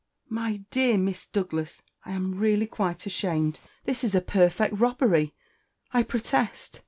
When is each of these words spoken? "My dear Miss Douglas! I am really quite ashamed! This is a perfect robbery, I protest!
"My 0.29 0.63
dear 0.71 0.97
Miss 0.97 1.27
Douglas! 1.27 1.83
I 2.05 2.13
am 2.13 2.33
really 2.39 2.65
quite 2.65 3.05
ashamed! 3.05 3.59
This 3.85 4.03
is 4.03 4.15
a 4.15 4.19
perfect 4.21 4.79
robbery, 4.79 5.35
I 5.91 6.01
protest! 6.01 6.79